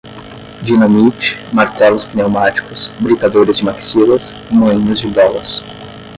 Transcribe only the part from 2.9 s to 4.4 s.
britadores de maxilas,